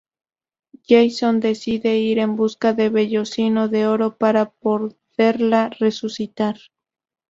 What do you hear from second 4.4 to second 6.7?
poderla resucitar.